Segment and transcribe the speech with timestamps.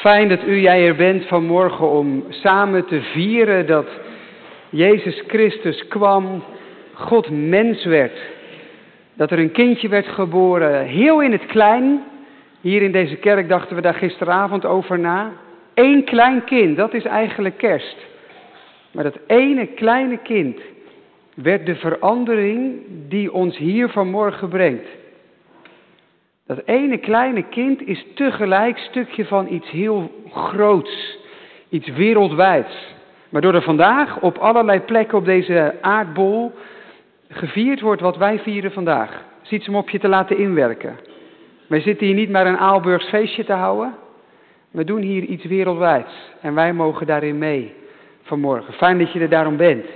[0.00, 3.86] Fijn dat u, jij er bent vanmorgen om samen te vieren dat
[4.68, 6.42] Jezus Christus kwam,
[6.92, 8.18] God mens werd.
[9.14, 12.02] Dat er een kindje werd geboren, heel in het klein.
[12.60, 15.32] Hier in deze kerk dachten we daar gisteravond over na.
[15.74, 17.96] Eén klein kind, dat is eigenlijk kerst.
[18.92, 20.60] Maar dat ene kleine kind
[21.34, 24.86] werd de verandering die ons hier vanmorgen brengt.
[26.50, 31.18] Dat ene kleine kind is tegelijk stukje van iets heel groots,
[31.68, 32.94] iets wereldwijds.
[33.28, 36.52] Waardoor er vandaag op allerlei plekken op deze aardbol
[37.28, 39.24] gevierd wordt wat wij vieren vandaag.
[39.42, 40.96] Ziet ze om op je te laten inwerken.
[41.66, 43.94] Wij zitten hier niet maar een Aalburgs feestje te houden.
[44.70, 46.12] We doen hier iets wereldwijds.
[46.40, 47.74] En wij mogen daarin mee
[48.22, 48.74] vanmorgen.
[48.74, 49.86] Fijn dat je er daarom bent.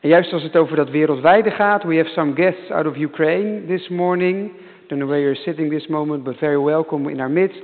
[0.00, 3.66] En juist als het over dat wereldwijde gaat, we have some guests out of Ukraine
[3.66, 4.50] this morning.
[4.94, 7.62] Know where you're sitting this moment, but very welcome in our midst.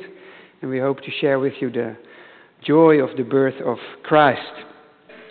[0.63, 1.95] And we hope to share with you the
[2.61, 4.53] joy of the birth of Christ.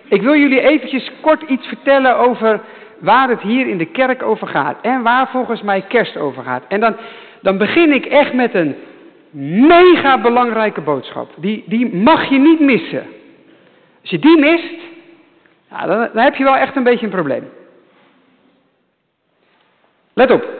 [0.09, 2.61] Ik wil jullie eventjes kort iets vertellen over
[2.99, 4.81] waar het hier in de kerk over gaat.
[4.81, 6.63] En waar volgens mij kerst over gaat.
[6.67, 6.95] En dan,
[7.41, 8.75] dan begin ik echt met een
[9.67, 11.29] mega belangrijke boodschap.
[11.37, 13.05] Die, die mag je niet missen.
[14.01, 14.73] Als je die mist,
[15.69, 17.43] dan, dan heb je wel echt een beetje een probleem.
[20.13, 20.56] Let op.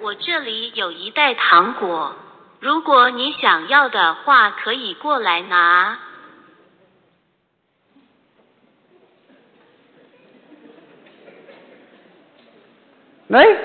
[0.00, 2.16] 我这里有一袋糖果，
[2.60, 5.98] 如果你想要的话，可以过来拿。
[13.28, 13.56] Nee?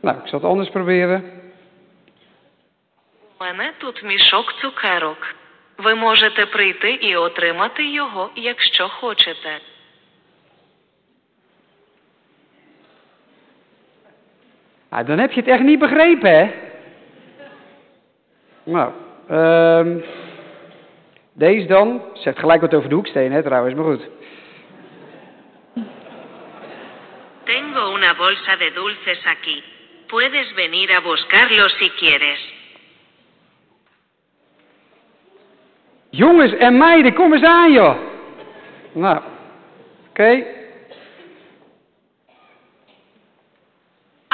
[0.00, 1.22] Nou, ik zal het anders proberen.
[3.38, 5.34] У мене тут мішок цукерок.
[5.76, 9.60] Ви можете прийти і отримати його, якщо хочете.
[14.97, 16.51] Nou, dan heb je het echt niet begrepen, hè?
[18.63, 18.91] Nou,
[19.29, 19.99] ehm
[21.33, 22.01] deze dan.
[22.13, 24.09] Zegt gelijk wat over de hoeksteen, hè, trouwens, maar goed.
[27.43, 29.63] Tengo una bolsa de dulces aquí.
[30.07, 32.53] Puedes venir a buscarlos si quieres.
[36.09, 37.95] Jongens en meiden, kom eens aan, joh.
[38.91, 39.21] Nou,
[40.09, 40.56] oké.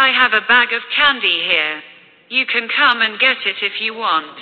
[0.03, 1.81] I have a bag of candy here.
[2.27, 4.37] You can come and get it if you want.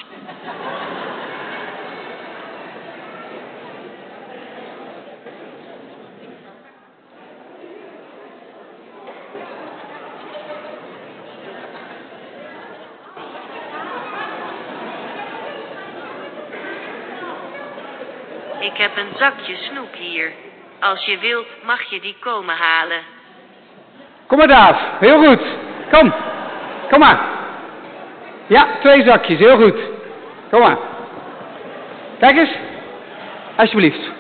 [18.62, 20.34] Ik heb een zakje snoep hier.
[20.80, 23.04] Als je wilt, mag je die komen halen.
[24.31, 24.81] Kom maar, Daaf.
[25.00, 25.42] Heel goed.
[25.92, 26.14] Kom.
[26.90, 27.19] Kom maar.
[28.47, 29.40] Ja, twee zakjes.
[29.40, 29.75] Heel goed.
[30.52, 30.78] Kom maar.
[32.19, 32.56] Kijk eens.
[33.56, 34.12] Alsjeblieft.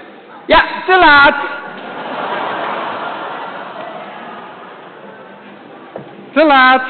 [0.45, 1.35] Ja, te laat.
[6.33, 6.83] Te laat.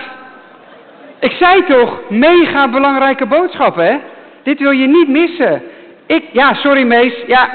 [1.20, 3.98] Ik zei toch, mega belangrijke boodschap, hè?
[4.44, 5.64] Dit wil je niet missen.
[6.06, 7.50] Ik, ja, sorry Mees, ja.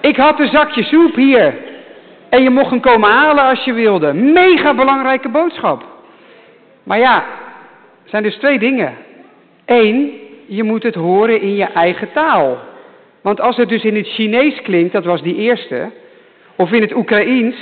[0.00, 1.68] Ik had een zakje soep hier.
[2.30, 4.12] En je mocht hem komen halen als je wilde.
[4.12, 5.84] Mega belangrijke boodschap.
[6.82, 7.24] Maar ja,
[8.04, 8.94] zijn dus twee dingen.
[9.64, 10.12] Eén,
[10.46, 12.58] je moet het horen in je eigen taal.
[13.20, 15.90] Want als het dus in het Chinees klinkt, dat was die eerste,
[16.56, 17.56] of in het Oekraïens,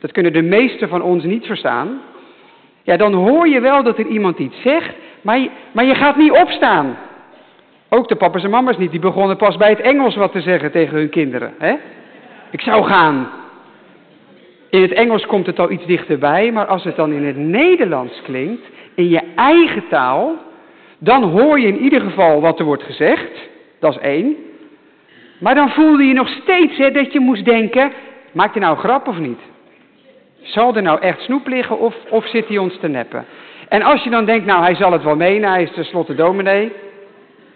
[0.00, 2.00] dat kunnen de meesten van ons niet verstaan,
[2.82, 6.16] ja, dan hoor je wel dat er iemand iets zegt, maar je, maar je gaat
[6.16, 6.96] niet opstaan.
[7.88, 10.70] Ook de papa's en mama's niet, die begonnen pas bij het Engels wat te zeggen
[10.70, 11.54] tegen hun kinderen.
[11.58, 11.74] Hè?
[12.50, 13.28] Ik zou gaan.
[14.74, 18.22] In het Engels komt het al iets dichterbij, maar als het dan in het Nederlands
[18.22, 18.62] klinkt,
[18.94, 20.36] in je eigen taal,
[20.98, 23.48] dan hoor je in ieder geval wat er wordt gezegd.
[23.80, 24.36] Dat is één.
[25.40, 27.92] Maar dan voelde je nog steeds hè, dat je moest denken,
[28.32, 29.38] maakt hij nou grap of niet?
[30.42, 33.24] Zal er nou echt snoep liggen of, of zit hij ons te neppen?
[33.68, 36.72] En als je dan denkt, nou hij zal het wel menen, hij is tenslotte dominee.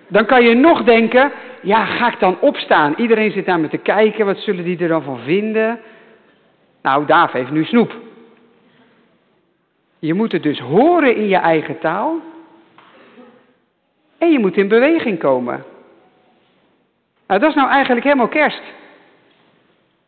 [0.08, 1.32] Dan kan je nog denken,
[1.62, 2.94] ja ga ik dan opstaan?
[2.96, 5.80] Iedereen zit naar me te kijken, wat zullen die er dan van vinden?
[6.88, 7.96] Nou, Daaf heeft nu snoep.
[9.98, 12.20] Je moet het dus horen in je eigen taal.
[14.18, 15.64] En je moet in beweging komen.
[17.26, 18.62] Nou, dat is nou eigenlijk helemaal kerst.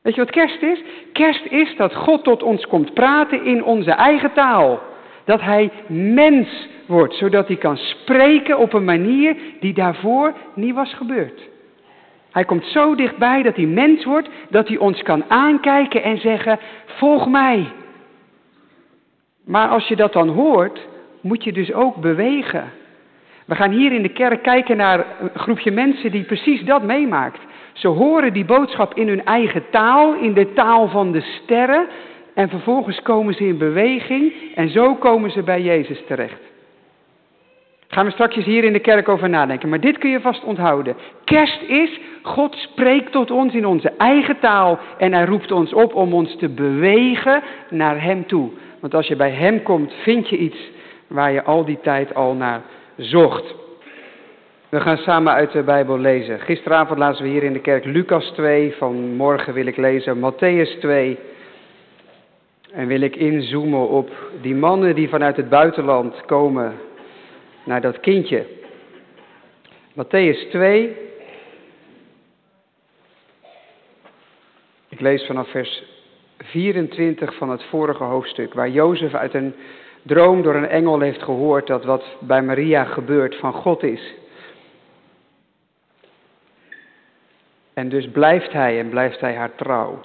[0.03, 0.83] Weet je wat kerst is?
[1.13, 4.81] Kerst is dat God tot ons komt praten in onze eigen taal.
[5.25, 10.95] Dat Hij mens wordt, zodat Hij kan spreken op een manier die daarvoor niet was
[10.95, 11.41] gebeurd.
[12.31, 16.59] Hij komt zo dichtbij dat hij mens wordt, dat hij ons kan aankijken en zeggen,
[16.87, 17.67] volg mij.
[19.45, 20.89] Maar als je dat dan hoort,
[21.21, 22.65] moet je dus ook bewegen.
[23.45, 27.41] We gaan hier in de kerk kijken naar een groepje mensen die precies dat meemaakt.
[27.73, 31.87] Ze horen die boodschap in hun eigen taal, in de taal van de sterren.
[32.35, 36.41] En vervolgens komen ze in beweging en zo komen ze bij Jezus terecht.
[37.89, 39.69] Gaan we straks hier in de kerk over nadenken.
[39.69, 40.97] Maar dit kun je vast onthouden.
[41.25, 45.95] Kerst is, God spreekt tot ons in onze eigen taal en hij roept ons op
[45.95, 48.51] om ons te bewegen naar Hem toe.
[48.81, 50.71] Want als je bij Hem komt, vind je iets
[51.07, 52.63] waar je al die tijd al naar
[52.97, 53.55] zocht.
[54.69, 56.41] We gaan samen uit de Bijbel lezen.
[56.41, 58.75] Gisteravond lazen we hier in de kerk Lucas 2.
[58.79, 61.19] Vanmorgen wil ik lezen Matthäus 2.
[62.73, 66.75] En wil ik inzoomen op die mannen die vanuit het buitenland komen
[67.65, 68.47] naar dat kindje.
[69.93, 70.97] Matthäus 2.
[75.01, 75.83] Ik lees vanaf vers
[76.39, 79.55] 24 van het vorige hoofdstuk, waar Jozef uit een
[80.03, 84.15] droom door een engel heeft gehoord dat wat bij Maria gebeurt van God is.
[87.75, 90.01] En dus blijft hij en blijft hij haar trouw.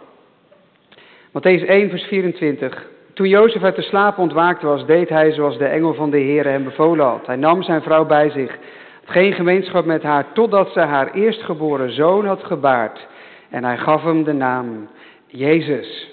[1.28, 2.88] Matthäus 1, vers 24.
[3.14, 6.46] Toen Jozef uit de slaap ontwaakt was, deed hij zoals de engel van de Heer
[6.46, 7.26] hem bevolen had.
[7.26, 8.58] Hij nam zijn vrouw bij zich,
[9.06, 13.08] geen gemeenschap met haar, totdat ze haar eerstgeboren zoon had gebaard.
[13.56, 14.88] En hij gaf hem de naam
[15.28, 16.10] Jezus.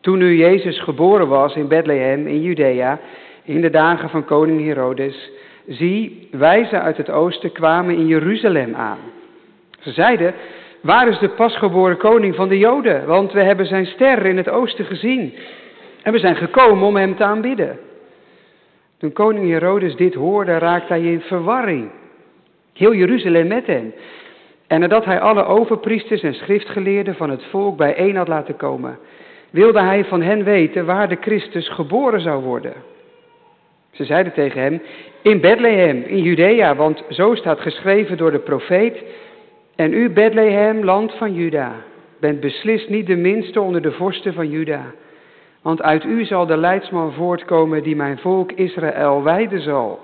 [0.00, 2.98] Toen nu Jezus geboren was in Bethlehem in Judea,
[3.44, 5.30] in de dagen van koning Herodes,
[5.66, 8.98] zie, wijzen uit het oosten kwamen in Jeruzalem aan.
[9.80, 10.34] Ze zeiden,
[10.80, 13.06] waar is de pasgeboren koning van de Joden?
[13.06, 15.34] Want we hebben zijn ster in het oosten gezien.
[16.02, 17.78] En we zijn gekomen om hem te aanbidden.
[18.98, 21.90] Toen koning Herodes dit hoorde, raakte hij in verwarring.
[22.72, 23.92] Heel Jeruzalem met hem.
[24.68, 28.98] En nadat hij alle overpriesters en schriftgeleerden van het volk bijeen had laten komen,
[29.50, 32.72] wilde hij van hen weten waar de Christus geboren zou worden.
[33.90, 34.82] Ze zeiden tegen hem,
[35.22, 39.02] in Bethlehem, in Judea, want zo staat geschreven door de profeet.
[39.76, 41.74] En u, Bethlehem, land van Juda,
[42.20, 44.84] bent beslist niet de minste onder de vorsten van Juda.
[45.62, 50.00] Want uit u zal de leidsman voortkomen die mijn volk Israël wijden zal.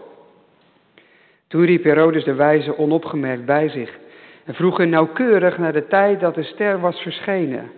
[1.49, 4.03] Toen riep Herodes de wijze onopgemerkt bij zich
[4.45, 7.71] en vroeg hen nauwkeurig naar de tijd dat de ster was verschenen.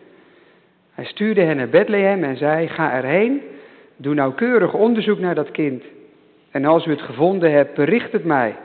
[0.92, 3.42] Hij stuurde hen naar Bethlehem en zei, ga erheen,
[3.96, 5.84] doe nauwkeurig onderzoek naar dat kind.
[6.50, 8.56] En als u het gevonden hebt, bericht het mij,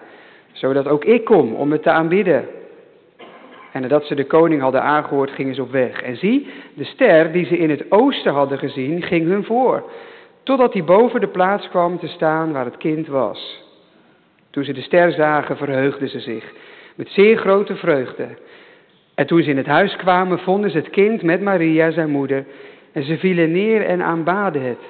[0.52, 2.46] zodat ook ik kom om het te aanbidden.
[3.72, 6.02] En nadat ze de koning hadden aangehoord, gingen ze op weg.
[6.02, 9.90] En zie, de ster die ze in het oosten hadden gezien, ging hun voor,
[10.44, 13.64] totdat hij boven de plaats kwam te staan waar het kind was.
[14.50, 16.54] Toen ze de ster zagen, verheugden ze zich
[16.96, 18.28] met zeer grote vreugde.
[19.16, 22.46] En toen ze in het huis kwamen, vonden ze het kind met Maria, zijn moeder,
[22.92, 24.82] en ze vielen neer en aanbaden het.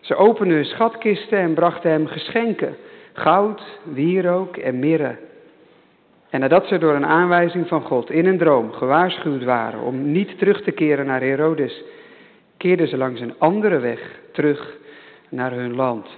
[0.00, 2.76] Ze openden hun schatkisten en brachten hem geschenken,
[3.12, 5.16] goud, wierook en mirre.
[6.30, 10.38] En nadat ze door een aanwijzing van God in een droom gewaarschuwd waren om niet
[10.38, 11.82] terug te keren naar Herodes,
[12.56, 14.00] keerden ze langs een andere weg
[14.32, 14.76] terug
[15.28, 16.08] naar hun land.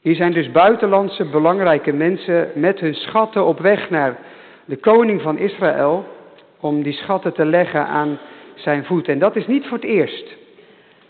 [0.00, 4.18] Hier zijn dus buitenlandse belangrijke mensen met hun schatten op weg naar
[4.64, 6.04] de koning van Israël
[6.60, 8.18] om die schatten te leggen aan
[8.54, 9.08] zijn voet.
[9.08, 10.26] En dat is niet voor het eerst.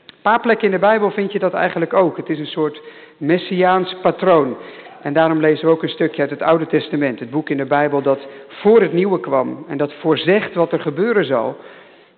[0.06, 2.16] Een paar plekken in de Bijbel vind je dat eigenlijk ook.
[2.16, 2.82] Het is een soort
[3.16, 4.56] messiaans patroon.
[5.02, 7.66] En daarom lezen we ook een stukje uit het Oude Testament, het boek in de
[7.66, 11.56] Bijbel dat voor het Nieuwe kwam en dat voorzegt wat er gebeuren zal.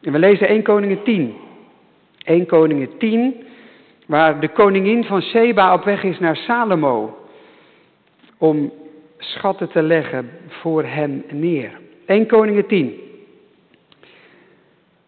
[0.02, 1.35] En we lezen 1 Koningen 10.
[2.25, 3.35] 1 Koningen 10,
[4.12, 7.19] waar de koningin van Sheba op weg is naar Salomo
[8.38, 8.73] om
[9.19, 11.71] schatten te leggen voor hem neer.
[12.07, 13.00] 1 Koningen 10.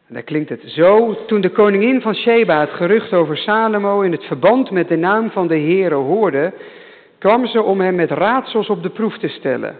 [0.06, 1.16] En daar klinkt het zo.
[1.26, 5.30] Toen de koningin van Sheba het gerucht over Salomo in het verband met de naam
[5.30, 6.52] van de Heere hoorde,
[7.18, 9.76] kwam ze om hem met raadsels op de proef te stellen.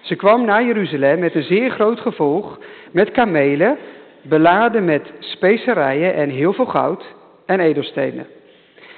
[0.00, 2.58] Ze kwam naar Jeruzalem met een zeer groot gevolg,
[2.90, 3.76] met kamelen,
[4.22, 7.14] beladen met specerijen en heel veel goud
[7.46, 8.35] en edelstenen.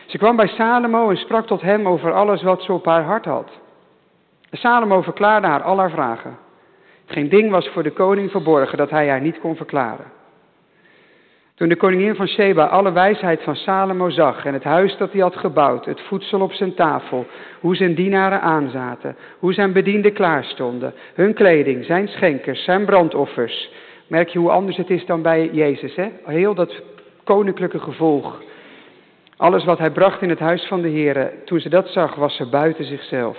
[0.08, 3.24] Ze kwam bij Salomo en sprak tot hem over alles wat ze op haar hart
[3.24, 3.50] had.
[4.50, 6.36] Salomo verklaarde haar al haar vragen.
[7.06, 10.04] Geen ding was voor de koning verborgen dat hij haar niet kon verklaren.
[11.54, 15.20] Toen de koningin van Sheba alle wijsheid van Salomo zag en het huis dat hij
[15.20, 17.26] had gebouwd, het voedsel op zijn tafel,
[17.60, 23.70] hoe zijn dienaren aanzaten, hoe zijn bedienden klaarstonden, hun kleding, zijn schenkers, zijn brandoffers.
[24.06, 26.08] Merk je hoe anders het is dan bij Jezus, hè?
[26.24, 26.82] Heel dat
[27.24, 28.42] koninklijke gevolg.
[29.38, 32.36] Alles wat hij bracht in het huis van de Heer, toen ze dat zag, was
[32.36, 33.38] ze buiten zichzelf.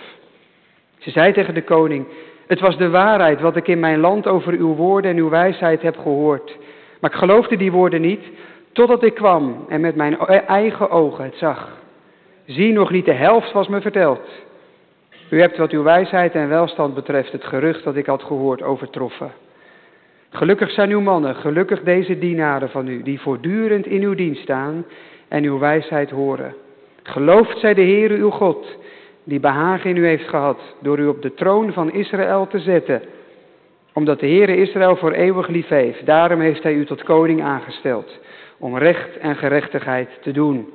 [0.98, 2.08] Ze zei tegen de koning,
[2.48, 5.82] het was de waarheid wat ik in mijn land over uw woorden en uw wijsheid
[5.82, 6.58] heb gehoord.
[7.00, 8.24] Maar ik geloofde die woorden niet,
[8.72, 11.78] totdat ik kwam en met mijn eigen ogen het zag.
[12.46, 14.30] Zie, nog niet de helft was me verteld.
[15.30, 19.32] U hebt wat uw wijsheid en welstand betreft het gerucht dat ik had gehoord overtroffen.
[20.30, 24.86] Gelukkig zijn uw mannen, gelukkig deze dienaren van u, die voortdurend in uw dienst staan
[25.30, 26.56] en uw wijsheid horen.
[27.04, 28.78] Geloofd zij de Heere uw God,
[29.24, 33.02] die behagen in u heeft gehad, door u op de troon van Israël te zetten,
[33.94, 36.06] omdat de Heere Israël voor eeuwig lief heeft.
[36.06, 38.20] Daarom heeft hij u tot koning aangesteld,
[38.58, 40.68] om recht en gerechtigheid te doen.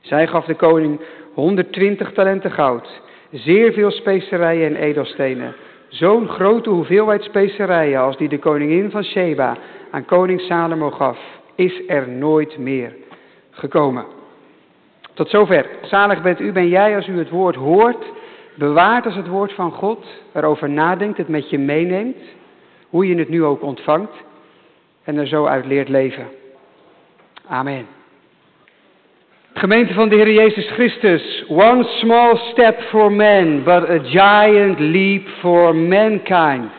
[0.00, 1.00] Zij gaf de koning
[1.34, 3.00] 120 talenten goud,
[3.30, 5.54] zeer veel specerijen en edelstenen,
[5.88, 9.56] zo'n grote hoeveelheid specerijen als die de koningin van Sheba
[9.90, 11.18] aan koning Salomo gaf,
[11.54, 12.92] is er nooit meer
[13.58, 14.04] gekomen.
[15.14, 15.66] Tot zover.
[15.82, 18.04] Zalig bent u, ben jij als u het woord hoort,
[18.54, 22.16] bewaart als het woord van God, erover nadenkt, het met je meeneemt,
[22.88, 24.12] hoe je het nu ook ontvangt
[25.04, 26.26] en er zo uit leert leven.
[27.46, 27.86] Amen.
[29.54, 35.28] Gemeente van de Heer Jezus Christus, one small step for man, but a giant leap
[35.28, 36.70] for mankind.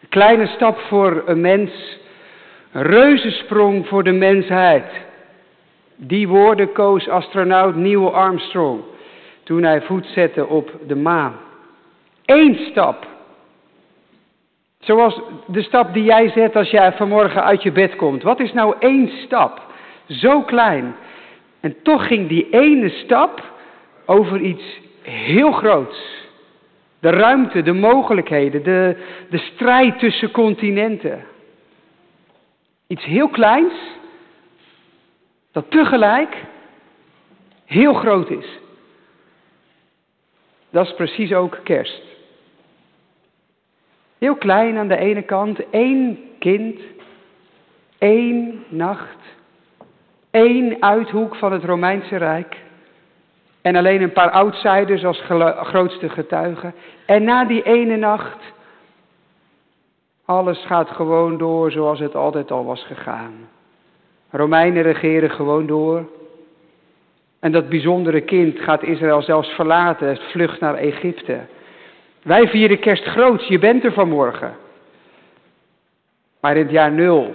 [0.00, 1.98] Een kleine stap voor een mens,
[2.72, 4.84] een reuzensprong voor de mensheid.
[6.02, 8.80] Die woorden koos astronaut Neil Armstrong
[9.42, 11.36] toen hij voet zette op de maan.
[12.24, 13.06] Eén stap.
[14.78, 18.22] Zoals de stap die jij zet als jij vanmorgen uit je bed komt.
[18.22, 19.62] Wat is nou één stap?
[20.06, 20.94] Zo klein.
[21.60, 23.42] En toch ging die ene stap
[24.06, 26.28] over iets heel groots.
[27.00, 28.96] De ruimte, de mogelijkheden, de,
[29.30, 31.24] de strijd tussen continenten.
[32.86, 33.74] Iets heel kleins,
[35.52, 36.44] dat tegelijk
[37.64, 38.58] heel groot is.
[40.70, 42.02] Dat is precies ook kerst.
[44.18, 46.80] Heel klein aan de ene kant, één kind,
[47.98, 49.18] één nacht,
[50.30, 52.56] één uithoek van het Romeinse Rijk.
[53.62, 55.22] En alleen een paar outsiders als
[55.62, 56.74] grootste getuigen.
[57.06, 58.38] En na die ene nacht,
[60.24, 63.48] alles gaat gewoon door zoals het altijd al was gegaan.
[64.30, 66.08] Romeinen regeren gewoon door.
[67.40, 71.40] En dat bijzondere kind gaat Israël zelfs verlaten, het vlucht naar Egypte.
[72.22, 74.56] Wij vieren kerst groots, je bent er vanmorgen.
[76.40, 77.34] Maar in het jaar nul,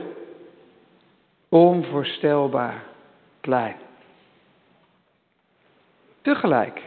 [1.49, 2.83] onvoorstelbaar
[3.41, 3.75] klein.
[6.21, 6.81] Tegelijk,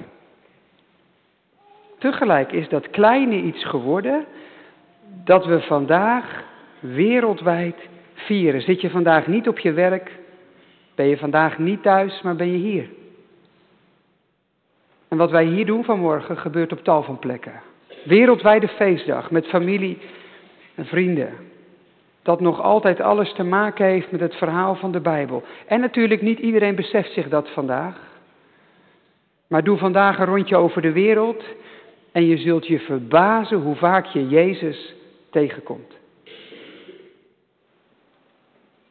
[1.99, 4.25] tegelijk is dat kleine iets geworden
[5.25, 6.45] dat we vandaag
[6.81, 7.77] wereldwijd
[8.21, 8.63] vieren.
[8.63, 10.19] Zit je vandaag niet op je werk,
[10.95, 12.89] ben je vandaag niet thuis, maar ben je hier.
[15.09, 17.61] En wat wij hier doen vanmorgen gebeurt op tal van plekken.
[18.05, 19.99] Wereldwijde feestdag met familie
[20.75, 21.33] en vrienden.
[22.23, 25.43] Dat nog altijd alles te maken heeft met het verhaal van de Bijbel.
[25.67, 27.97] En natuurlijk niet iedereen beseft zich dat vandaag.
[29.47, 31.45] Maar doe vandaag een rondje over de wereld
[32.13, 34.95] en je zult je verbazen hoe vaak je Jezus
[35.31, 35.98] tegenkomt.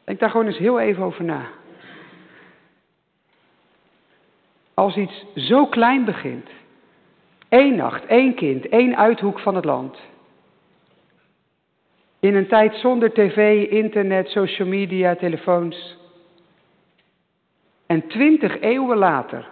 [0.08, 1.48] Denk daar gewoon eens heel even over na.
[4.74, 6.48] Als iets zo klein begint,
[7.48, 9.98] één nacht, één kind, één uithoek van het land.
[12.20, 15.96] In een tijd zonder tv, internet, social media, telefoons.
[17.86, 19.48] En twintig eeuwen later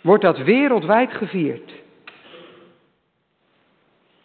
[0.00, 1.72] wordt dat wereldwijd gevierd.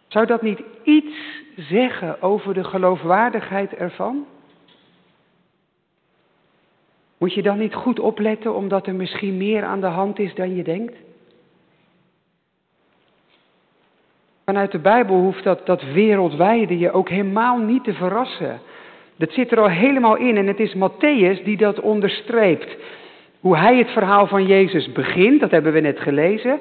[0.10, 1.16] Zou dat niet iets
[1.56, 4.26] zeggen over de geloofwaardigheid ervan?
[7.18, 10.56] Moet je dan niet goed opletten omdat er misschien meer aan de hand is dan
[10.56, 10.96] je denkt?
[14.46, 18.60] Vanuit de Bijbel hoeft dat, dat wereldwijde je ook helemaal niet te verrassen.
[19.16, 22.78] Dat zit er al helemaal in en het is Matthäus die dat onderstreept.
[23.40, 26.60] Hoe hij het verhaal van Jezus begint, dat hebben we net gelezen.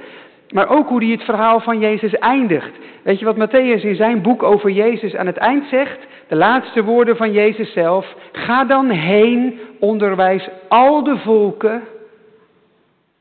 [0.49, 2.73] Maar ook hoe hij het verhaal van Jezus eindigt.
[3.03, 5.99] Weet je wat Matthäus in zijn boek over Jezus aan het eind zegt?
[6.29, 8.15] De laatste woorden van Jezus zelf.
[8.33, 11.83] Ga dan heen, onderwijs al de volken.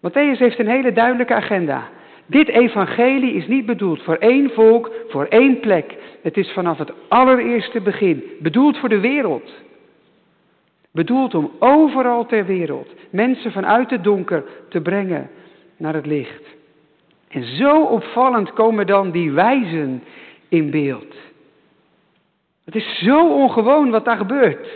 [0.08, 1.90] Matthäus heeft een hele duidelijke agenda.
[2.26, 5.96] Dit evangelie is niet bedoeld voor één volk, voor één plek.
[6.22, 9.52] Het is vanaf het allereerste begin bedoeld voor de wereld.
[10.92, 15.30] Bedoeld om overal ter wereld mensen vanuit het donker te brengen
[15.78, 16.57] naar het licht.
[17.28, 20.04] En zo opvallend komen dan die wijzen
[20.50, 21.16] in beeld.
[22.66, 24.68] Het is zo ongewoon wat daar gebeurt.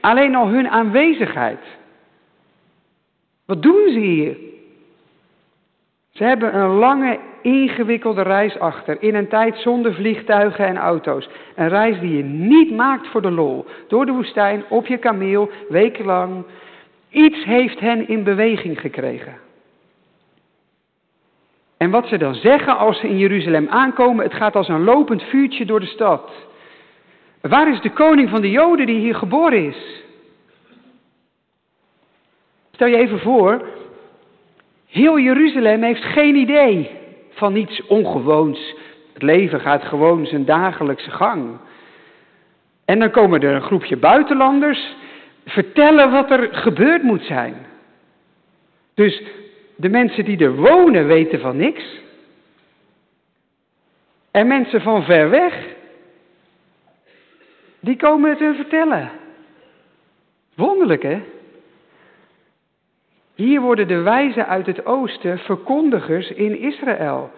[0.00, 1.60] Alleen al hun aanwezigheid.
[3.46, 4.36] Wat doen ze hier?
[6.10, 9.02] Ze hebben een lange, ingewikkelde reis achter.
[9.02, 11.28] In een tijd zonder vliegtuigen en auto's.
[11.54, 13.64] Een reis die je niet maakt voor de lol.
[13.88, 16.44] Door de woestijn, op je kameel, wekenlang.
[17.10, 19.49] Iets heeft hen in beweging gekregen.
[21.82, 25.22] En wat ze dan zeggen als ze in Jeruzalem aankomen, het gaat als een lopend
[25.22, 26.30] vuurtje door de stad.
[27.40, 30.02] Waar is de koning van de Joden die hier geboren is?
[32.70, 33.68] Stel je even voor,
[34.86, 36.90] heel Jeruzalem heeft geen idee
[37.30, 38.74] van iets ongewoons.
[39.12, 41.58] Het leven gaat gewoon zijn dagelijkse gang.
[42.84, 44.94] En dan komen er een groepje buitenlanders
[45.46, 47.54] vertellen wat er gebeurd moet zijn.
[48.94, 49.22] Dus
[49.80, 51.98] de mensen die er wonen weten van niks.
[54.30, 55.66] En mensen van ver weg,
[57.80, 59.10] die komen het hun vertellen.
[60.54, 61.22] Wonderlijk hè?
[63.34, 67.30] Hier worden de wijzen uit het oosten verkondigers in Israël.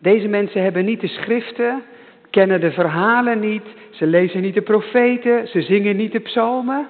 [0.00, 1.82] Deze mensen hebben niet de schriften,
[2.30, 6.88] kennen de verhalen niet, ze lezen niet de profeten, ze zingen niet de psalmen.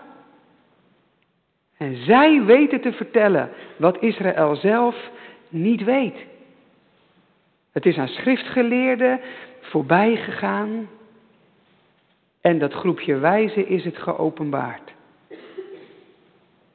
[1.77, 5.11] En zij weten te vertellen wat Israël zelf
[5.49, 6.17] niet weet.
[7.73, 9.21] Het is aan schriftgeleerden
[9.61, 10.89] voorbij gegaan
[12.41, 14.95] en dat groepje wijzen is het geopenbaard.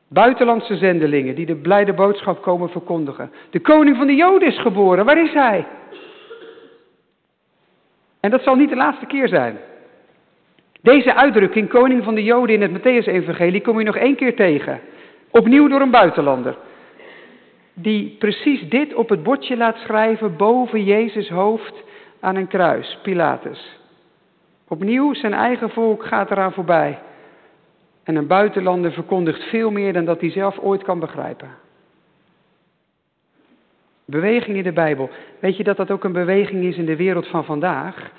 [0.07, 3.31] Buitenlandse zendelingen die de blijde boodschap komen verkondigen.
[3.49, 5.65] De koning van de Joden is geboren, waar is hij?
[8.19, 9.57] En dat zal niet de laatste keer zijn.
[10.81, 14.79] Deze uitdrukking, koning van de Joden in het Matthäus-evangelie, kom je nog één keer tegen.
[15.31, 16.55] Opnieuw door een buitenlander.
[17.73, 21.73] Die precies dit op het bordje laat schrijven boven Jezus hoofd
[22.19, 23.79] aan een kruis, Pilatus.
[24.67, 26.99] Opnieuw, zijn eigen volk gaat eraan voorbij.
[28.03, 31.49] En een buitenlander verkondigt veel meer dan dat hij zelf ooit kan begrijpen.
[34.05, 35.09] Beweging in de Bijbel.
[35.39, 38.11] Weet je dat dat ook een beweging is in de wereld van vandaag?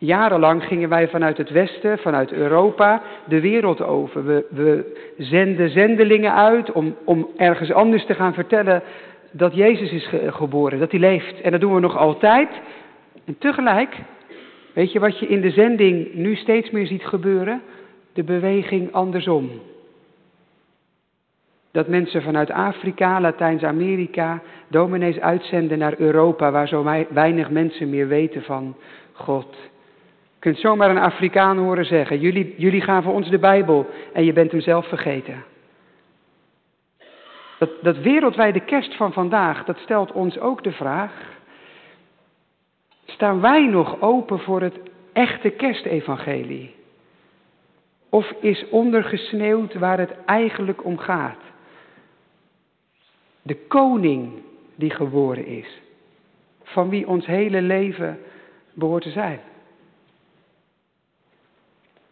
[0.00, 4.24] Jarenlang gingen wij vanuit het Westen, vanuit Europa, de wereld over.
[4.24, 8.82] We, we zenden zendelingen uit om, om ergens anders te gaan vertellen
[9.30, 11.40] dat Jezus is geboren, dat hij leeft.
[11.40, 12.48] En dat doen we nog altijd.
[13.24, 13.96] En tegelijk,
[14.72, 17.62] weet je wat je in de zending nu steeds meer ziet gebeuren?
[18.12, 19.50] De beweging andersom.
[21.70, 28.42] Dat mensen vanuit Afrika, Latijns-Amerika, dominees uitzenden naar Europa, waar zo weinig mensen meer weten
[28.42, 28.76] van
[29.12, 29.56] God.
[30.40, 34.50] Kunt zomaar een Afrikaan horen zeggen, jullie, jullie gaven ons de Bijbel en je bent
[34.50, 35.44] hem zelf vergeten.
[37.58, 41.12] Dat, dat wereldwijde kerst van vandaag, dat stelt ons ook de vraag,
[43.06, 44.78] staan wij nog open voor het
[45.12, 46.74] echte kerstevangelie?
[48.08, 51.40] Of is ondergesneeuwd waar het eigenlijk om gaat?
[53.42, 54.32] De koning
[54.74, 55.80] die geboren is,
[56.62, 58.18] van wie ons hele leven
[58.74, 59.40] behoort te zijn.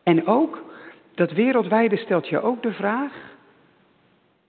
[0.08, 0.62] En ook,
[1.14, 3.12] dat wereldwijde stelt je ook de vraag,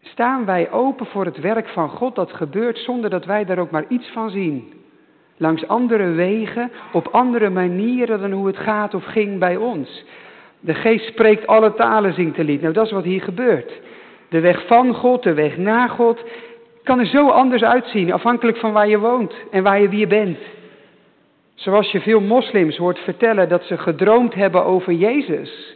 [0.02, 3.72] staan wij open voor het werk van God dat gebeurt zonder dat wij daar ook
[3.72, 4.74] maar iets van zien?
[5.38, 10.06] Langs andere wegen, op andere manieren dan hoe het gaat of ging bij ons.
[10.60, 12.62] De geest spreekt alle talen, zingt de lied.
[12.62, 13.82] Nou, dat is wat hier gebeurt.
[14.30, 16.24] De weg van God, de weg naar God,
[16.84, 20.08] kan er zo anders uitzien, afhankelijk van waar je woont en waar je wie je
[20.08, 20.38] bent.
[21.60, 25.76] Zoals je veel moslims hoort vertellen dat ze gedroomd hebben over Jezus.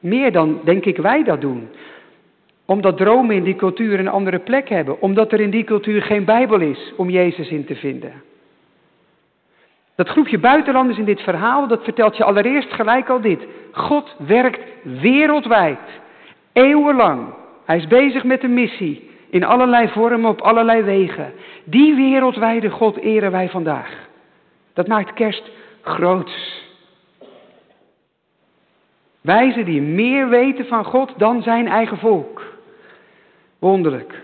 [0.00, 1.68] Meer dan, denk ik, wij dat doen.
[2.64, 5.00] Omdat dromen in die cultuur een andere plek hebben.
[5.00, 8.12] Omdat er in die cultuur geen Bijbel is om Jezus in te vinden.
[9.96, 13.46] Dat groepje buitenlanders in dit verhaal, dat vertelt je allereerst gelijk al dit.
[13.72, 16.00] God werkt wereldwijd,
[16.52, 17.26] eeuwenlang.
[17.64, 21.32] Hij is bezig met een missie, in allerlei vormen, op allerlei wegen.
[21.64, 24.12] Die wereldwijde God eren wij vandaag.
[24.74, 25.50] Dat maakt kerst
[25.82, 26.62] groots.
[29.20, 32.42] Wijzen die meer weten van God dan zijn eigen volk.
[33.58, 34.22] Wonderlijk.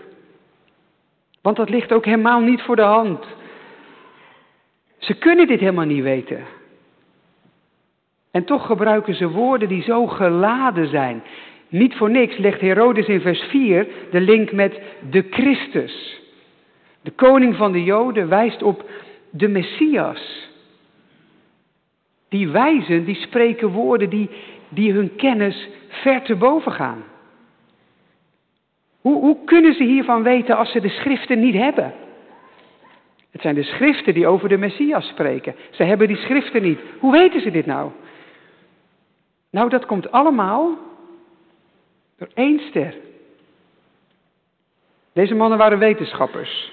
[1.41, 3.25] Want dat ligt ook helemaal niet voor de hand.
[4.97, 6.45] Ze kunnen dit helemaal niet weten.
[8.31, 11.23] En toch gebruiken ze woorden die zo geladen zijn.
[11.67, 16.19] Niet voor niks legt Herodes in vers 4 de link met de Christus.
[17.01, 18.89] De koning van de Joden wijst op
[19.31, 20.49] de Messias.
[22.29, 24.29] Die wijzen, die spreken woorden die,
[24.69, 27.03] die hun kennis ver te boven gaan.
[29.01, 31.93] Hoe, hoe kunnen ze hiervan weten als ze de schriften niet hebben?
[33.31, 35.55] Het zijn de schriften die over de Messias spreken.
[35.71, 36.79] Ze hebben die schriften niet.
[36.99, 37.91] Hoe weten ze dit nou?
[39.49, 40.77] Nou, dat komt allemaal
[42.17, 42.95] door één ster.
[45.13, 46.71] Deze mannen waren wetenschappers.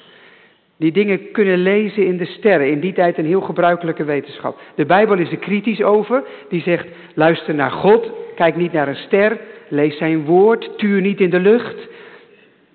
[0.78, 2.70] Die dingen kunnen lezen in de sterren.
[2.70, 4.60] In die tijd een heel gebruikelijke wetenschap.
[4.74, 6.24] De Bijbel is er kritisch over.
[6.48, 8.10] Die zegt, luister naar God.
[8.34, 9.40] Kijk niet naar een ster.
[9.68, 10.78] Lees zijn woord.
[10.78, 11.88] Tuur niet in de lucht.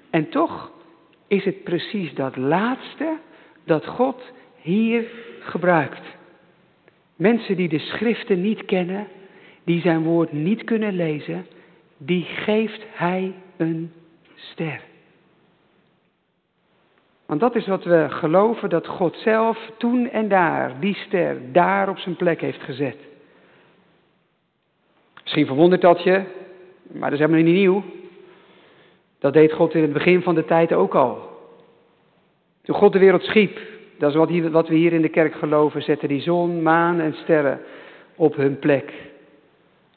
[0.10, 0.72] En toch
[1.28, 3.18] is het precies dat laatste
[3.66, 5.04] dat God hier
[5.40, 6.02] gebruikt.
[7.16, 9.08] Mensen die de schriften niet kennen,
[9.64, 11.46] die zijn woord niet kunnen lezen,
[11.98, 13.92] die geeft hij een
[14.36, 14.82] ster.
[17.34, 21.90] Want dat is wat we geloven, dat God zelf toen en daar die ster daar
[21.90, 22.98] op zijn plek heeft gezet.
[25.22, 26.22] Misschien verwondert dat je,
[26.92, 27.84] maar dat is helemaal niet nieuw.
[29.20, 31.30] Dat deed God in het begin van de tijd ook al.
[32.64, 33.60] Toen God de wereld schiep,
[33.98, 37.00] dat is wat, hier, wat we hier in de kerk geloven, zette die zon, maan
[37.00, 37.60] en sterren
[38.16, 38.94] op hun plek.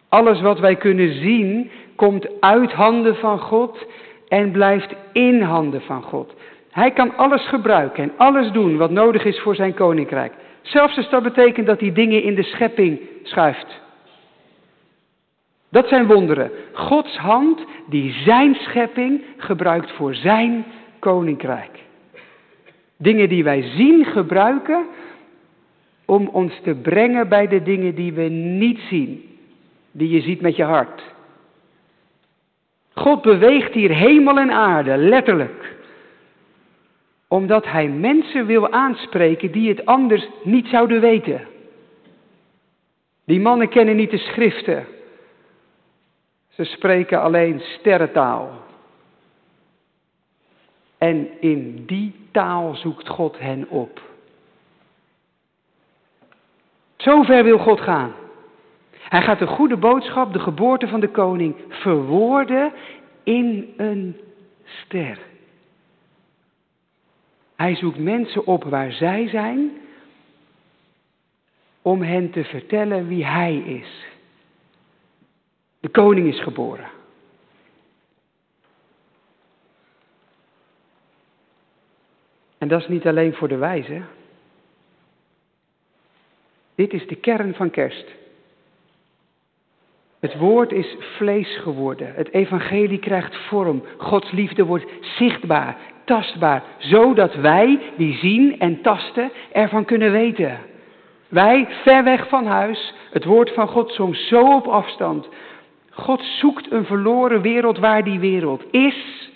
[0.08, 3.86] Alles wat wij kunnen zien, komt uit handen van God
[4.28, 6.34] en blijft in handen van God.
[6.76, 10.32] Hij kan alles gebruiken en alles doen wat nodig is voor zijn koninkrijk.
[10.62, 13.80] Zelfs als dat betekent dat hij dingen in de schepping schuift.
[15.70, 16.50] Dat zijn wonderen.
[16.72, 20.64] Gods hand die zijn schepping gebruikt voor zijn
[20.98, 21.78] koninkrijk.
[22.96, 24.86] Dingen die wij zien gebruiken
[26.04, 29.38] om ons te brengen bij de dingen die we niet zien,
[29.92, 31.02] die je ziet met je hart.
[32.94, 35.74] God beweegt hier hemel en aarde, letterlijk
[37.28, 41.48] omdat hij mensen wil aanspreken die het anders niet zouden weten.
[43.24, 44.86] Die mannen kennen niet de schriften.
[46.48, 48.50] Ze spreken alleen sterrentaal.
[50.98, 54.00] En in die taal zoekt God hen op.
[56.96, 58.12] Zover wil God gaan.
[58.90, 62.72] Hij gaat de goede boodschap, de geboorte van de koning, verwoorden
[63.22, 64.16] in een
[64.64, 65.18] ster.
[67.56, 69.70] Hij zoekt mensen op waar zij zijn
[71.82, 74.06] om hen te vertellen wie hij is.
[75.80, 76.88] De koning is geboren.
[82.58, 84.02] En dat is niet alleen voor de wijze.
[86.74, 88.06] Dit is de kern van kerst.
[90.26, 92.12] Het woord is vlees geworden.
[92.14, 93.82] Het evangelie krijgt vorm.
[93.96, 96.62] Gods liefde wordt zichtbaar, tastbaar.
[96.78, 100.58] Zodat wij, die zien en tasten, ervan kunnen weten.
[101.28, 105.28] Wij, ver weg van huis, het woord van God soms zo op afstand.
[105.90, 109.30] God zoekt een verloren wereld waar die wereld is.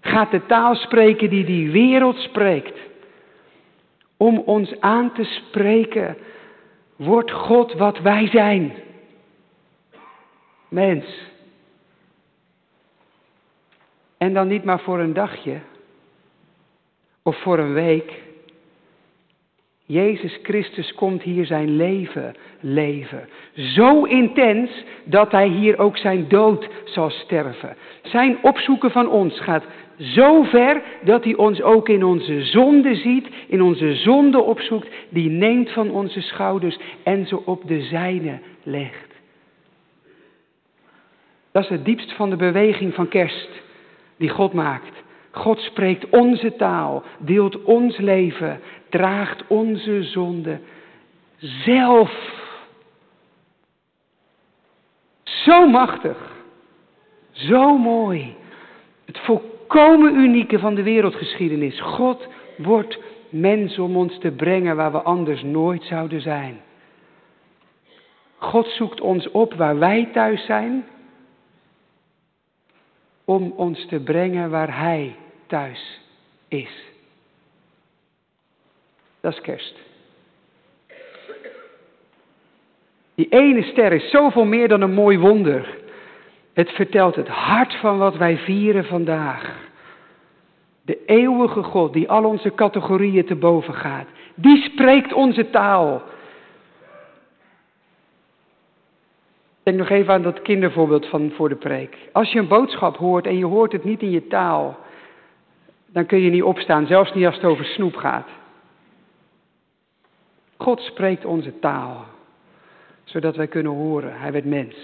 [0.00, 2.78] Gaat de taal spreken die die wereld spreekt.
[4.16, 6.16] Om ons aan te spreken,
[6.96, 8.72] wordt God wat wij zijn
[10.76, 11.06] mens.
[14.18, 15.58] En dan niet maar voor een dagje
[17.22, 18.24] of voor een week.
[19.86, 23.28] Jezus Christus komt hier zijn leven leven.
[23.54, 24.70] Zo intens
[25.04, 27.76] dat hij hier ook zijn dood zal sterven.
[28.02, 29.64] Zijn opzoeken van ons gaat
[29.98, 35.30] zo ver dat hij ons ook in onze zonde ziet, in onze zonde opzoekt, die
[35.30, 39.05] neemt van onze schouders en ze op de zijne legt.
[41.56, 43.48] Dat is het diepst van de beweging van kerst
[44.16, 45.02] die God maakt.
[45.30, 50.60] God spreekt onze taal, deelt ons leven, draagt onze zonde
[51.38, 52.12] zelf.
[55.22, 56.32] Zo machtig,
[57.30, 58.36] zo mooi.
[59.04, 61.80] Het volkomen unieke van de wereldgeschiedenis.
[61.80, 66.60] God wordt mens om ons te brengen waar we anders nooit zouden zijn.
[68.36, 70.84] God zoekt ons op waar wij thuis zijn
[73.26, 76.00] om ons te brengen waar Hij thuis
[76.48, 76.84] is.
[79.20, 79.74] Dat is kerst.
[83.14, 85.78] Die ene ster is zoveel meer dan een mooi wonder.
[86.52, 89.64] Het vertelt het hart van wat wij vieren vandaag.
[90.82, 94.06] De eeuwige God die al onze categorieën te boven gaat.
[94.34, 96.02] Die spreekt onze taal.
[99.66, 101.96] Denk nog even aan dat kindervoorbeeld van voor de preek.
[102.12, 104.78] Als je een boodschap hoort en je hoort het niet in je taal,
[105.86, 108.28] dan kun je niet opstaan, zelfs niet als het over snoep gaat.
[110.56, 112.04] God spreekt onze taal,
[113.04, 114.12] zodat wij kunnen horen.
[114.20, 114.76] Hij werd mens.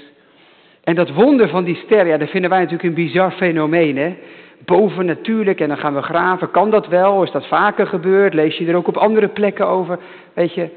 [0.84, 4.16] En dat wonder van die ster, ja, dat vinden wij natuurlijk een bizar fenomeen, hè?
[4.64, 6.50] Boven natuurlijk, en dan gaan we graven.
[6.50, 7.22] Kan dat wel?
[7.22, 8.34] Is dat vaker gebeurd?
[8.34, 9.98] Lees je er ook op andere plekken over?
[10.32, 10.68] Weet je,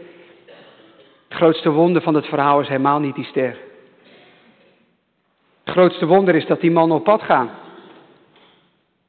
[1.28, 3.65] het grootste wonder van het verhaal is helemaal niet die ster.
[5.66, 7.50] Het grootste wonder is dat die mannen op pad gaan.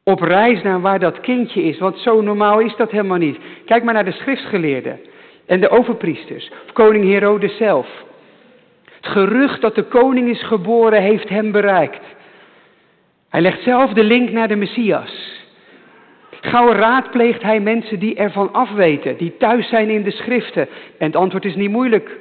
[0.04, 3.38] Op reis naar waar dat kindje is, want zo normaal is dat helemaal niet.
[3.64, 5.00] Kijk maar naar de schriftgeleerden
[5.46, 8.04] en de overpriesters, of koning Herodes zelf.
[8.84, 12.04] Het gerucht dat de koning is geboren heeft hem bereikt.
[13.28, 15.44] Hij legt zelf de link naar de Messias.
[16.30, 20.68] Gauw raadpleegt hij mensen die ervan afweten, die thuis zijn in de schriften.
[20.98, 22.16] En het antwoord is niet moeilijk.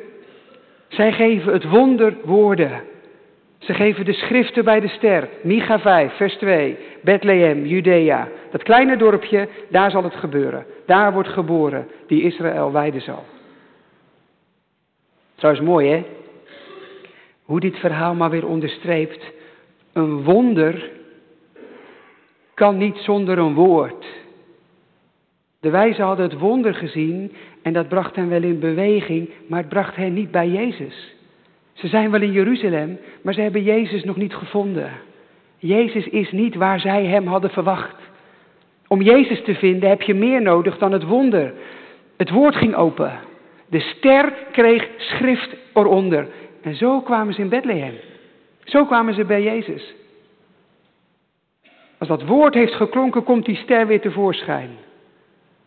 [0.88, 2.94] Zij geven het wonder woorden.
[3.58, 5.30] Ze geven de schriften bij de ster.
[5.42, 6.78] Micha 5, vers 2.
[7.02, 8.28] Bethlehem, Judea.
[8.52, 10.66] Dat kleine dorpje, daar zal het gebeuren.
[10.86, 13.26] Daar wordt geboren die Israël wijden zal.
[15.36, 16.06] Trouwens mooi hè?
[17.44, 19.34] Hoe dit verhaal maar weer onderstreept.
[19.94, 20.90] Een wonder
[22.54, 24.06] kan niet zonder een woord.
[25.60, 29.70] De wijzen hadden het wonder gezien en dat bracht hen wel in beweging, maar het
[29.70, 31.15] bracht hen niet bij Jezus.
[31.76, 34.92] Ze zijn wel in Jeruzalem, maar ze hebben Jezus nog niet gevonden.
[35.58, 37.96] Jezus is niet waar zij hem hadden verwacht.
[38.88, 41.54] Om Jezus te vinden heb je meer nodig dan het wonder.
[42.18, 43.20] Het woord ging open.
[43.70, 46.28] De ster kreeg schrift eronder.
[46.62, 47.96] En zo kwamen ze in Bethlehem.
[48.64, 49.94] Zo kwamen ze bij Jezus.
[51.98, 54.70] Als dat woord heeft geklonken, komt die ster weer tevoorschijn.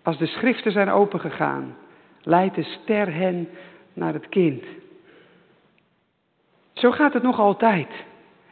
[0.03, 1.77] Als de schriften zijn opengegaan,
[2.23, 3.49] leidt de ster hen
[3.93, 4.65] naar het kind.
[6.79, 7.87] Zo gaat het nog altijd.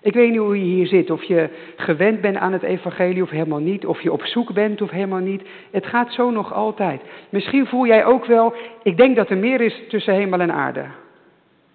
[0.01, 3.31] Ik weet niet hoe je hier zit, of je gewend bent aan het evangelie of
[3.31, 5.43] helemaal niet, of je op zoek bent of helemaal niet.
[5.71, 7.01] Het gaat zo nog altijd.
[7.29, 10.85] Misschien voel jij ook wel, ik denk dat er meer is tussen hemel en aarde.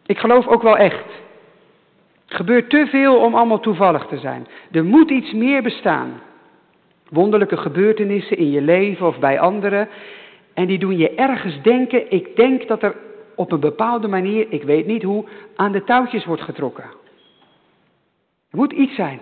[0.06, 1.06] Ik geloof ook wel echt.
[2.26, 4.48] Gebeurt te veel om allemaal toevallig te zijn.
[4.72, 6.22] Er moet iets meer bestaan.
[7.10, 9.90] Wonderlijke gebeurtenissen in je leven of bij anderen.
[10.54, 12.96] En die doen je ergens denken, ik denk dat er
[13.36, 16.84] op een bepaalde manier, ik weet niet hoe, aan de touwtjes wordt getrokken.
[18.50, 19.20] Er moet iets zijn.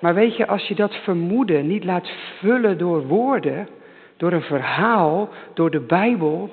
[0.00, 3.68] Maar weet je, als je dat vermoeden niet laat vullen door woorden,
[4.16, 6.50] door een verhaal, door de Bijbel,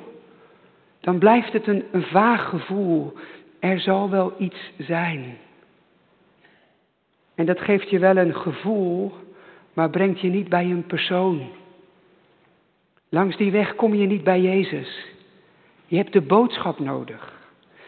[1.00, 3.14] dan blijft het een, vaag gevoel.
[3.60, 5.38] Er zal wel iets zijn.
[7.36, 9.14] En dat geeft je wel een gevoel,
[9.74, 11.50] maar brengt je niet bij een persoon.
[13.14, 15.06] Langs die weg kom je niet bij Jezus.
[15.86, 17.34] Je hebt de boodschap nodig.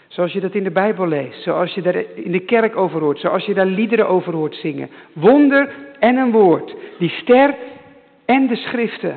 [0.08, 3.20] Zoals je dat in de Bijbel leest, zoals je daar in de kerk over hoort,
[3.20, 4.90] zoals je daar liederen over hoort zingen.
[5.14, 6.76] Wonder en een woord.
[7.00, 7.56] Die ster
[8.26, 9.16] en de schriften.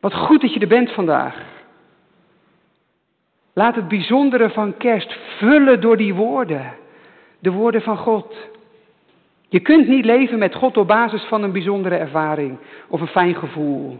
[0.00, 1.42] Wat goed dat je er bent vandaag.
[3.52, 6.74] Laat het bijzondere van kerst vullen door die woorden.
[7.38, 8.36] De woorden van God.
[9.48, 13.34] Je kunt niet leven met God op basis van een bijzondere ervaring of een fijn
[13.34, 13.98] gevoel.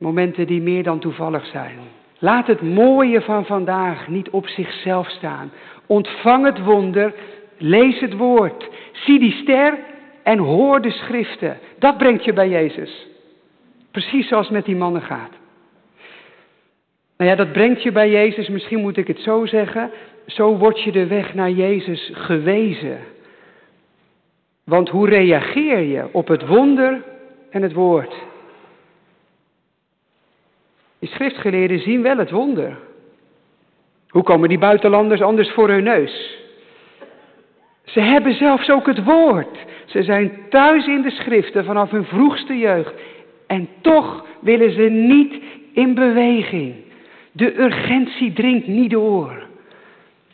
[0.00, 1.78] Momenten die meer dan toevallig zijn.
[2.18, 5.52] Laat het mooie van vandaag niet op zichzelf staan.
[5.86, 7.14] Ontvang het wonder,
[7.58, 9.78] lees het woord, zie die ster
[10.22, 11.58] en hoor de schriften.
[11.78, 13.06] Dat brengt je bij Jezus.
[13.90, 15.32] Precies zoals met die mannen gaat.
[17.16, 19.90] Nou ja, dat brengt je bij Jezus, misschien moet ik het zo zeggen.
[20.26, 22.98] Zo word je de weg naar Jezus gewezen.
[24.64, 27.02] Want hoe reageer je op het wonder
[27.50, 28.14] en het woord?
[31.00, 32.78] Die schriftgeleerden zien wel het wonder.
[34.08, 36.38] Hoe komen die buitenlanders anders voor hun neus?
[37.84, 39.58] Ze hebben zelfs ook het woord.
[39.86, 42.92] Ze zijn thuis in de schriften vanaf hun vroegste jeugd.
[43.46, 46.74] En toch willen ze niet in beweging.
[47.32, 49.42] De urgentie dringt niet door.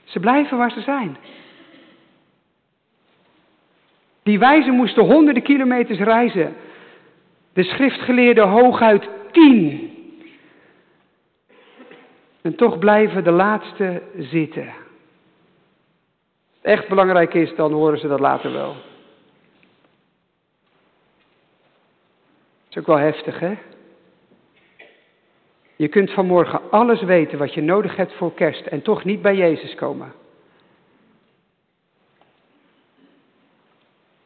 [0.05, 1.17] Ze blijven waar ze zijn.
[4.23, 6.55] Die wijzen moesten honderden kilometers reizen.
[7.53, 9.86] De schriftgeleerden hooguit tien.
[12.47, 14.75] En toch blijven de laatste zitten.
[16.63, 18.73] Echt belangrijk is, dan horen ze dat later wel.
[22.63, 23.55] Dat is ook wel heftig, hè?
[25.77, 29.37] Je kunt vanmorgen alles weten wat je nodig hebt voor kerst en toch niet bij
[29.37, 30.13] Jezus komen.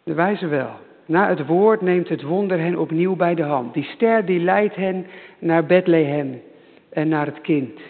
[0.03, 0.79] De wijze wel.
[1.07, 3.75] Na het woord neemt het wonder hen opnieuw bij de hand.
[3.75, 5.07] Die ster die leidt hen
[5.39, 6.43] naar Bethlehem
[6.91, 7.81] en naar het kind.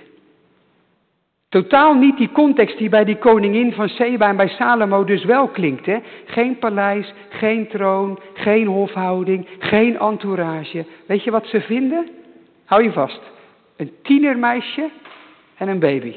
[1.50, 5.48] Totaal niet die context die bij die koningin van Seba en bij Salomo dus wel
[5.48, 5.86] klinkt.
[5.86, 5.98] Hè?
[6.24, 10.84] Geen paleis, geen troon, geen hofhouding, geen entourage.
[11.06, 12.08] Weet je wat ze vinden?
[12.64, 13.20] Hou je vast.
[13.76, 14.88] Een tienermeisje
[15.56, 16.16] en een baby.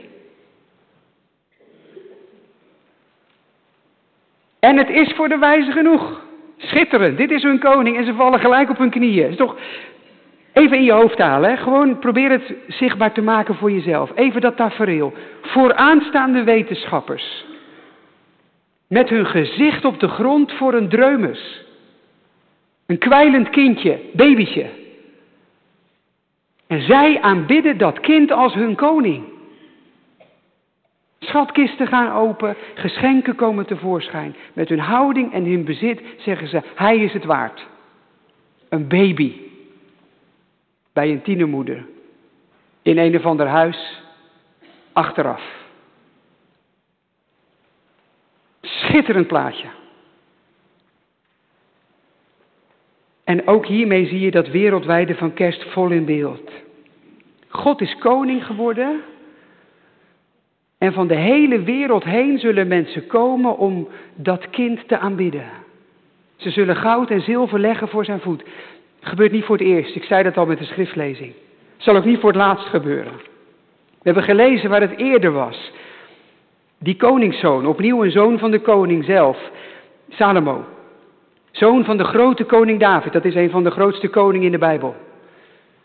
[4.60, 6.22] En het is voor de wijze genoeg.
[6.58, 9.30] Schitterend, dit is hun koning en ze vallen gelijk op hun knieën.
[9.30, 9.56] Is toch
[10.54, 11.58] even in je hoofd halen, hè?
[11.58, 14.12] gewoon probeer het zichtbaar te maken voor jezelf.
[14.16, 15.14] Even dat tafereel.
[15.42, 17.46] Vooraanstaande wetenschappers.
[18.88, 21.66] Met hun gezicht op de grond voor een dreumes.
[22.86, 24.70] Een kwijlend kindje, babytje.
[26.68, 29.24] En zij aanbidden dat kind als hun koning.
[31.20, 34.36] Schatkisten gaan open, geschenken komen tevoorschijn.
[34.54, 37.68] Met hun houding en hun bezit zeggen ze, hij is het waard.
[38.70, 39.43] Een baby
[40.94, 41.86] bij een tienermoeder
[42.82, 44.02] in een of ander huis
[44.94, 45.42] achteraf.
[48.62, 49.68] Schitterend plaatje.
[53.24, 56.52] En ook hiermee zie je dat wereldwijde van kerst vol in beeld.
[57.48, 59.02] God is koning geworden.
[60.78, 65.50] En van de hele wereld heen zullen mensen komen om dat kind te aanbidden.
[66.36, 68.44] Ze zullen goud en zilver leggen voor zijn voet.
[69.04, 69.96] Gebeurt niet voor het eerst.
[69.96, 71.34] Ik zei dat al met de schriftlezing.
[71.78, 73.14] Zal ook niet voor het laatst gebeuren.
[74.04, 75.72] We hebben gelezen waar het eerder was.
[76.78, 79.38] Die koningszoon, opnieuw een zoon van de koning zelf,
[80.10, 80.66] Salomo.
[81.52, 84.58] Zoon van de grote koning David, dat is een van de grootste koningen in de
[84.58, 84.96] Bijbel.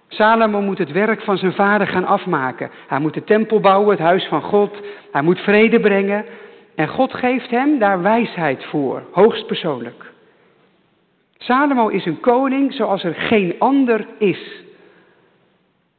[0.09, 2.71] Salomo moet het werk van zijn vader gaan afmaken.
[2.87, 4.81] Hij moet de tempel bouwen, het huis van God.
[5.13, 6.25] Hij moet vrede brengen.
[6.75, 10.13] En God geeft hem daar wijsheid voor, hoogstpersoonlijk.
[11.39, 14.63] Salomo is een koning zoals er geen ander is.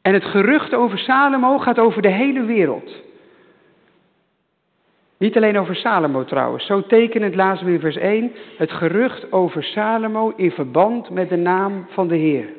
[0.02, 2.92] En het gerucht over Salomo gaat over de hele wereld.
[5.18, 6.66] Niet alleen over Salomo trouwens.
[6.66, 11.36] Zo tekenend lazen we in vers 1 het gerucht over Salomo in verband met de
[11.36, 12.50] naam van de Heer.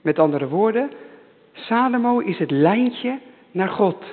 [0.00, 0.90] Met andere woorden,
[1.52, 3.18] Salomo is het lijntje
[3.50, 4.04] naar God.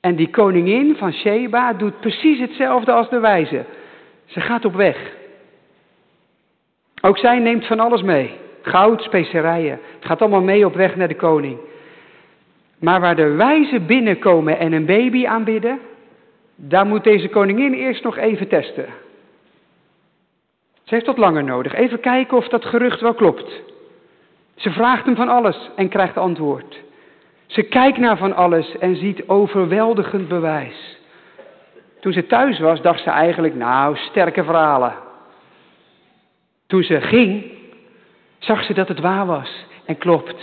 [0.00, 3.64] En die koningin van Sheba doet precies hetzelfde als de wijze.
[4.24, 5.20] Ze gaat op weg.
[7.04, 8.30] Ook zij neemt van alles mee.
[8.62, 9.80] Goud, specerijen.
[9.94, 11.58] Het gaat allemaal mee op weg naar de koning.
[12.78, 15.80] Maar waar de wijzen binnenkomen en een baby aanbidden,
[16.56, 18.86] daar moet deze koningin eerst nog even testen.
[20.82, 21.74] Ze heeft wat langer nodig.
[21.74, 23.62] Even kijken of dat gerucht wel klopt.
[24.54, 26.80] Ze vraagt hem van alles en krijgt antwoord.
[27.46, 30.98] Ze kijkt naar van alles en ziet overweldigend bewijs.
[32.00, 34.94] Toen ze thuis was, dacht ze eigenlijk, nou, sterke verhalen.
[36.72, 37.44] Toen ze ging,
[38.38, 40.36] zag ze dat het waar was en klopt.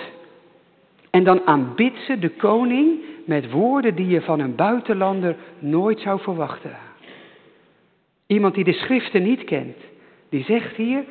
[1.09, 6.19] En dan aanbidt ze de koning met woorden die je van een buitenlander nooit zou
[6.19, 6.77] verwachten.
[8.27, 9.77] Iemand die de schriften niet kent,
[10.29, 11.03] die zegt hier,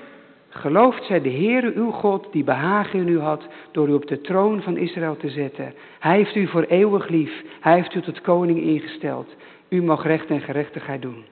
[0.48, 4.20] gelooft zij de Heere uw God die behagen in u had door u op de
[4.20, 5.74] troon van Israël te zetten.
[5.98, 9.34] Hij heeft u voor eeuwig lief, hij heeft u tot koning ingesteld.
[9.68, 11.24] U mag recht en gerechtigheid doen.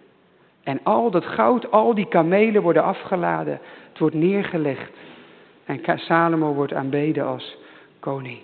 [0.66, 4.90] En al dat goud, al die kamelen worden afgeladen, het wordt neergelegd.
[5.64, 7.56] En Salomo wordt aanbeden als
[8.00, 8.38] koning.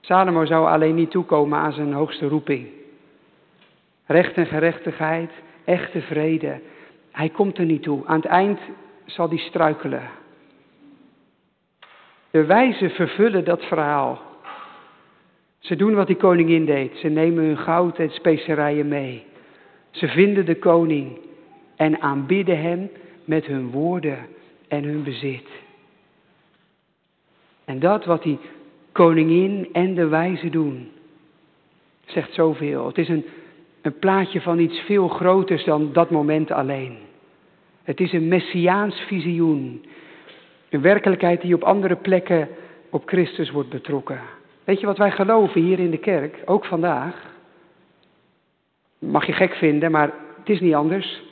[0.00, 2.68] Salomo zou alleen niet toekomen aan zijn hoogste roeping.
[4.06, 5.30] Recht en gerechtigheid,
[5.64, 6.60] echte vrede.
[7.10, 8.06] Hij komt er niet toe.
[8.06, 8.58] Aan het eind
[9.04, 10.02] zal hij struikelen.
[12.30, 14.25] De wijzen vervullen dat verhaal.
[15.58, 16.96] Ze doen wat die koningin deed.
[16.96, 19.24] Ze nemen hun goud en specerijen mee.
[19.90, 21.18] Ze vinden de koning
[21.76, 22.90] en aanbidden hem
[23.24, 24.18] met hun woorden
[24.68, 25.48] en hun bezit.
[27.64, 28.38] En dat wat die
[28.92, 30.90] koningin en de wijze doen.
[32.04, 32.86] Zegt zoveel.
[32.86, 33.24] Het is een,
[33.82, 36.96] een plaatje van iets veel groters dan dat moment alleen.
[37.82, 39.84] Het is een messiaans visioen.
[40.68, 42.48] Een werkelijkheid die op andere plekken
[42.90, 44.20] op Christus wordt betrokken.
[44.66, 47.34] Weet je wat wij geloven hier in de kerk, ook vandaag?
[48.98, 51.22] Mag je gek vinden, maar het is niet anders.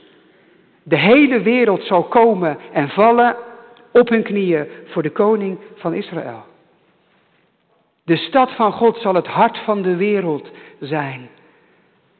[0.82, 3.36] De hele wereld zal komen en vallen
[3.92, 6.44] op hun knieën voor de koning van Israël.
[8.04, 11.28] De stad van God zal het hart van de wereld zijn.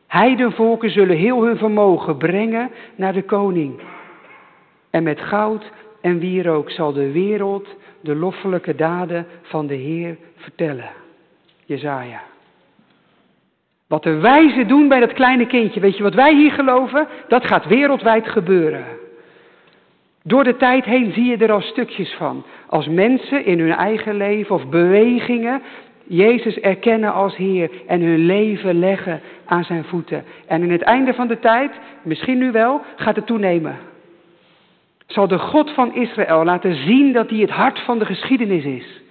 [0.07, 3.81] Heidenvolken zullen heel hun vermogen brengen naar de koning.
[4.90, 7.68] En met goud en wierook zal de wereld
[8.00, 11.03] de loffelijke daden van de Heer vertellen.
[11.64, 12.22] Jezaja.
[13.88, 17.09] Wat de wijzen doen bij dat kleine kindje, weet je wat wij hier geloven?
[17.29, 18.85] Dat gaat wereldwijd gebeuren.
[20.22, 22.44] Door de tijd heen zie je er al stukjes van.
[22.67, 25.62] Als mensen in hun eigen leven of bewegingen
[26.06, 30.25] Jezus erkennen als Heer en hun leven leggen aan zijn voeten.
[30.46, 33.79] En in het einde van de tijd, misschien nu wel, gaat het toenemen.
[35.06, 39.02] Zal de God van Israël laten zien dat hij het hart van de geschiedenis is.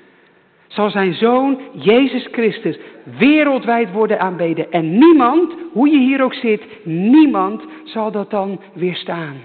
[0.74, 2.78] Zal zijn zoon, Jezus Christus,
[3.18, 4.72] wereldwijd worden aanbeden.
[4.72, 9.36] En niemand, hoe je hier ook zit, niemand zal dat dan weerstaan.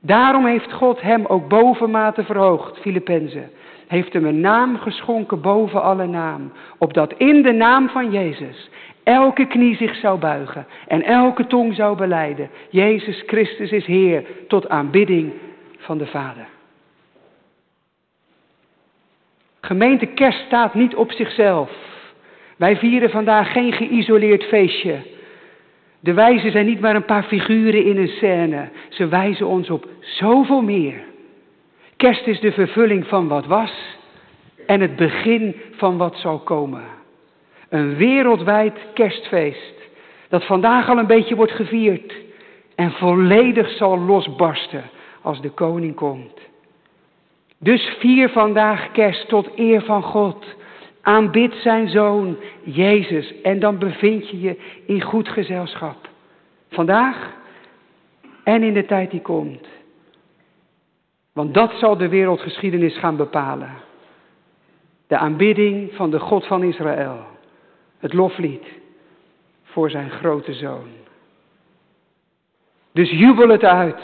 [0.00, 3.50] Daarom heeft God hem ook bovenmate verhoogd, Filippenzen.
[3.86, 6.52] Heeft hem een naam geschonken boven alle naam.
[6.78, 8.70] Opdat in de naam van Jezus
[9.02, 12.50] elke knie zich zou buigen en elke tong zou beleiden.
[12.70, 15.32] Jezus Christus is Heer tot aanbidding
[15.78, 16.51] van de Vader.
[19.64, 21.70] Gemeente kerst staat niet op zichzelf.
[22.56, 24.96] Wij vieren vandaag geen geïsoleerd feestje.
[26.00, 28.68] De wijzen zijn niet maar een paar figuren in een scène.
[28.88, 30.94] Ze wijzen ons op zoveel meer.
[31.96, 33.72] Kerst is de vervulling van wat was
[34.66, 36.84] en het begin van wat zal komen.
[37.68, 39.74] Een wereldwijd kerstfeest
[40.28, 42.14] dat vandaag al een beetje wordt gevierd
[42.74, 44.84] en volledig zal losbarsten
[45.20, 46.50] als de koning komt.
[47.62, 50.46] Dus vier vandaag kerst tot eer van God.
[51.00, 54.56] Aanbid zijn zoon, Jezus, en dan bevind je je
[54.86, 56.08] in goed gezelschap.
[56.70, 57.32] Vandaag
[58.44, 59.66] en in de tijd die komt.
[61.32, 63.70] Want dat zal de wereldgeschiedenis gaan bepalen.
[65.06, 67.26] De aanbidding van de God van Israël.
[67.98, 68.64] Het loflied
[69.62, 70.88] voor zijn grote zoon.
[72.92, 74.02] Dus jubel het uit.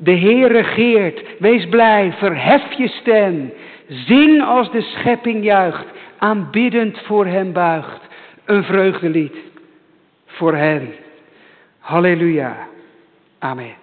[0.00, 1.22] De Heer regeert.
[1.38, 2.12] Wees blij.
[2.12, 3.52] Verhef je stem.
[3.88, 5.86] Zing als de schepping juicht.
[6.18, 8.00] Aanbiddend voor hem buigt.
[8.44, 9.36] Een vreugdelied
[10.26, 10.94] voor hen.
[11.78, 12.56] Halleluja.
[13.38, 13.74] Amen.